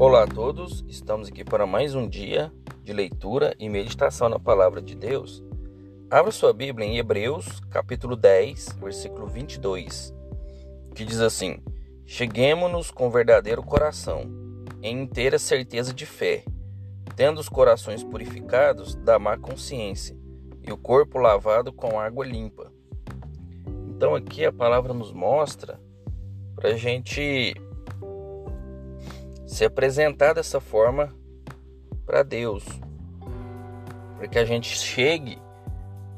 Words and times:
Olá 0.00 0.22
a 0.22 0.26
todos, 0.28 0.84
estamos 0.86 1.26
aqui 1.26 1.42
para 1.42 1.66
mais 1.66 1.96
um 1.96 2.08
dia 2.08 2.52
de 2.84 2.92
leitura 2.92 3.56
e 3.58 3.68
meditação 3.68 4.28
na 4.28 4.38
palavra 4.38 4.80
de 4.80 4.94
Deus. 4.94 5.42
Abra 6.08 6.30
sua 6.30 6.52
Bíblia 6.52 6.86
em 6.86 6.98
Hebreus, 6.98 7.58
capítulo 7.68 8.14
10, 8.14 8.76
versículo 8.80 9.26
22, 9.26 10.14
que 10.94 11.04
diz 11.04 11.18
assim: 11.18 11.58
Cheguemos-nos 12.06 12.92
com 12.92 13.10
verdadeiro 13.10 13.60
coração, 13.60 14.30
em 14.80 15.02
inteira 15.02 15.36
certeza 15.36 15.92
de 15.92 16.06
fé, 16.06 16.44
tendo 17.16 17.40
os 17.40 17.48
corações 17.48 18.04
purificados 18.04 18.94
da 18.94 19.18
má 19.18 19.36
consciência 19.36 20.16
e 20.62 20.70
o 20.70 20.78
corpo 20.78 21.18
lavado 21.18 21.72
com 21.72 21.98
água 21.98 22.24
limpa. 22.24 22.72
Então 23.88 24.14
aqui 24.14 24.44
a 24.44 24.52
palavra 24.52 24.94
nos 24.94 25.12
mostra 25.12 25.80
para 26.54 26.68
a 26.68 26.76
gente 26.76 27.52
se 29.48 29.64
apresentar 29.64 30.34
dessa 30.34 30.60
forma 30.60 31.12
para 32.04 32.22
Deus, 32.22 32.64
para 34.18 34.28
que 34.28 34.38
a 34.38 34.44
gente 34.44 34.68
chegue 34.76 35.40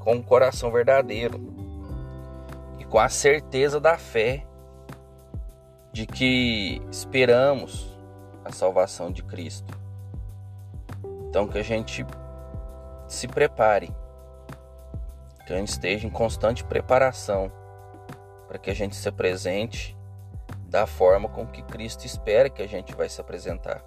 com 0.00 0.16
o 0.16 0.22
coração 0.22 0.72
verdadeiro 0.72 1.40
e 2.80 2.84
com 2.84 2.98
a 2.98 3.08
certeza 3.08 3.78
da 3.78 3.96
fé 3.96 4.44
de 5.92 6.06
que 6.06 6.82
esperamos 6.90 7.96
a 8.44 8.50
salvação 8.50 9.12
de 9.12 9.22
Cristo. 9.22 9.78
Então 11.28 11.46
que 11.46 11.58
a 11.58 11.62
gente 11.62 12.04
se 13.06 13.28
prepare, 13.28 13.94
que 15.46 15.52
a 15.52 15.56
gente 15.56 15.68
esteja 15.68 16.04
em 16.04 16.10
constante 16.10 16.64
preparação 16.64 17.50
para 18.48 18.58
que 18.58 18.70
a 18.70 18.74
gente 18.74 18.96
se 18.96 19.08
apresente 19.08 19.96
da 20.70 20.86
forma 20.86 21.28
com 21.28 21.44
que 21.44 21.62
Cristo 21.62 22.06
espera 22.06 22.48
que 22.48 22.62
a 22.62 22.66
gente 22.68 22.94
vai 22.94 23.08
se 23.08 23.20
apresentar. 23.20 23.84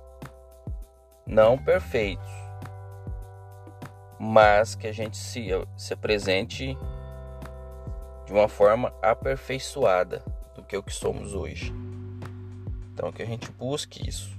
Não 1.26 1.58
perfeitos, 1.58 2.30
mas 4.20 4.76
que 4.76 4.86
a 4.86 4.92
gente 4.92 5.16
se, 5.16 5.48
se 5.78 5.94
apresente 5.94 6.78
de 8.26 8.34
uma 8.34 8.50
forma 8.50 8.94
aperfeiçoada 9.02 10.22
do 10.54 10.61
que 10.61 10.76
o 10.76 10.84
que 10.84 10.94
somos 10.94 11.34
hoje. 11.34 11.73
Então 12.92 13.14
que 13.14 13.23
a 13.23 13.26
gente 13.26 13.50
busque 13.50 14.08
isso 14.08 14.38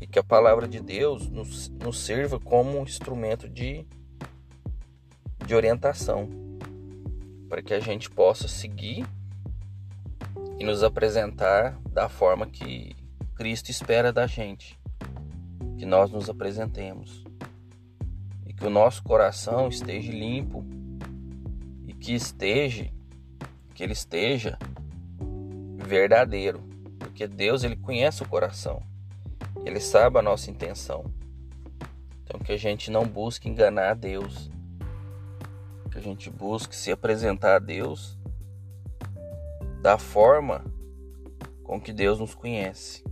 e 0.00 0.06
que 0.06 0.18
a 0.18 0.24
palavra 0.24 0.66
de 0.66 0.80
Deus 0.80 1.28
nos, 1.28 1.68
nos 1.68 2.00
sirva 2.00 2.40
como 2.40 2.76
um 2.76 2.82
instrumento 2.82 3.48
de, 3.48 3.86
de 5.46 5.54
orientação 5.54 6.28
para 7.48 7.62
que 7.62 7.72
a 7.72 7.78
gente 7.78 8.10
possa 8.10 8.48
seguir 8.48 9.06
e 10.58 10.64
nos 10.64 10.82
apresentar 10.82 11.78
da 11.90 12.08
forma 12.08 12.46
que 12.46 12.94
Cristo 13.34 13.70
espera 13.70 14.12
da 14.12 14.26
gente, 14.26 14.78
que 15.78 15.84
nós 15.84 16.10
nos 16.10 16.28
apresentemos 16.28 17.24
e 18.46 18.52
que 18.52 18.64
o 18.64 18.70
nosso 18.70 19.02
coração 19.02 19.68
esteja 19.68 20.12
limpo 20.12 20.64
e 21.86 21.92
que 21.92 22.14
esteja, 22.14 22.90
que 23.74 23.82
ele 23.82 23.92
esteja 23.92 24.58
verdadeiro, 25.76 26.60
porque 26.98 27.26
Deus 27.26 27.64
ele 27.64 27.76
conhece 27.76 28.22
o 28.22 28.28
coração, 28.28 28.82
ele 29.64 29.80
sabe 29.80 30.18
a 30.18 30.22
nossa 30.22 30.50
intenção. 30.50 31.04
Então 32.22 32.38
que 32.40 32.52
a 32.52 32.56
gente 32.56 32.90
não 32.90 33.04
busque 33.04 33.48
enganar 33.48 33.90
a 33.90 33.94
Deus, 33.94 34.50
que 35.90 35.98
a 35.98 36.00
gente 36.00 36.30
busque 36.30 36.74
se 36.74 36.92
apresentar 36.92 37.56
a 37.56 37.58
Deus 37.58 38.18
da 39.82 39.98
forma 39.98 40.64
com 41.64 41.80
que 41.80 41.92
Deus 41.92 42.20
nos 42.20 42.36
conhece. 42.36 43.02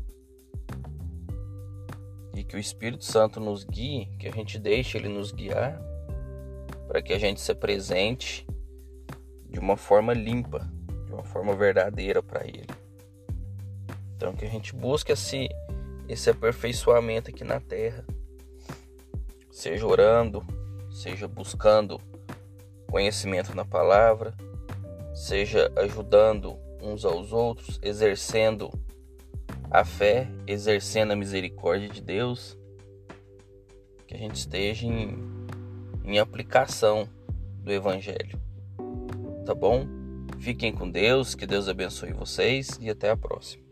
E 2.33 2.45
que 2.45 2.55
o 2.55 2.61
Espírito 2.61 3.05
Santo 3.05 3.41
nos 3.41 3.65
guie, 3.65 4.07
que 4.19 4.29
a 4.29 4.31
gente 4.31 4.57
deixe 4.57 4.97
ele 4.97 5.09
nos 5.09 5.33
guiar, 5.33 5.83
para 6.87 7.03
que 7.03 7.13
a 7.13 7.19
gente 7.19 7.41
se 7.41 7.51
apresente 7.51 8.47
de 9.49 9.59
uma 9.59 9.77
forma 9.77 10.15
limpa, 10.15 10.71
de 11.07 11.13
uma 11.13 11.25
forma 11.25 11.57
verdadeira 11.57 12.23
para 12.23 12.47
ele. 12.47 12.69
Então 14.17 14.33
que 14.33 14.45
a 14.45 14.49
gente 14.49 14.73
busque 14.73 15.11
esse, 15.11 15.49
esse 16.09 16.31
aperfeiçoamento 16.31 17.31
aqui 17.31 17.43
na 17.43 17.59
terra. 17.59 18.05
Seja 19.51 19.85
orando, 19.85 20.47
seja 20.93 21.27
buscando 21.27 22.01
conhecimento 22.89 23.55
na 23.57 23.65
palavra, 23.65 24.33
seja 25.15 25.71
ajudando 25.77 26.57
uns 26.83 27.05
aos 27.05 27.33
outros, 27.33 27.79
exercendo 27.83 28.71
a 29.71 29.85
fé, 29.85 30.29
exercendo 30.47 31.13
a 31.13 31.17
misericórdia 31.17 31.89
de 31.89 32.03
Deus, 32.03 32.59
que 34.07 34.15
a 34.15 34.19
gente 34.19 34.37
esteja 34.37 34.87
em, 34.87 35.17
em 36.05 36.19
aplicação 36.19 37.09
do 37.63 37.73
Evangelho. 37.73 38.41
Tá 39.47 39.55
bom? 39.55 39.87
Fiquem 40.41 40.73
com 40.73 40.91
Deus, 40.91 41.35
que 41.35 41.47
Deus 41.47 41.69
abençoe 41.69 42.13
vocês 42.13 42.79
e 42.81 42.91
até 42.91 43.11
a 43.11 43.17
próxima. 43.17 43.70